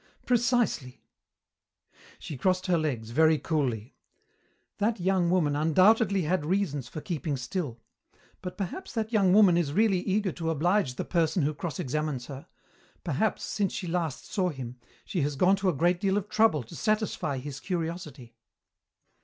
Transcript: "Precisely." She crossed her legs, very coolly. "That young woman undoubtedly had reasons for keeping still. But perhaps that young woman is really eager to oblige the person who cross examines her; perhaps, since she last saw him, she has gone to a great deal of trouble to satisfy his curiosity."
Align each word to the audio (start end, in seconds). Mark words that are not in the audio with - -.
"Precisely." 0.25 1.03
She 2.17 2.35
crossed 2.35 2.65
her 2.65 2.77
legs, 2.79 3.11
very 3.11 3.37
coolly. 3.37 3.93
"That 4.79 4.99
young 4.99 5.29
woman 5.29 5.55
undoubtedly 5.55 6.23
had 6.23 6.43
reasons 6.43 6.87
for 6.87 7.01
keeping 7.01 7.37
still. 7.37 7.79
But 8.41 8.57
perhaps 8.57 8.93
that 8.93 9.13
young 9.13 9.31
woman 9.31 9.57
is 9.57 9.73
really 9.73 9.99
eager 9.99 10.31
to 10.31 10.49
oblige 10.49 10.95
the 10.95 11.05
person 11.05 11.43
who 11.43 11.53
cross 11.53 11.79
examines 11.79 12.25
her; 12.25 12.47
perhaps, 13.03 13.43
since 13.43 13.73
she 13.73 13.85
last 13.85 14.25
saw 14.25 14.49
him, 14.49 14.77
she 15.05 15.21
has 15.21 15.35
gone 15.35 15.55
to 15.57 15.69
a 15.69 15.73
great 15.75 15.99
deal 16.01 16.17
of 16.17 16.29
trouble 16.29 16.63
to 16.63 16.75
satisfy 16.75 17.37
his 17.37 17.59
curiosity." 17.59 18.35